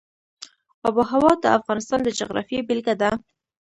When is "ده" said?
3.01-3.11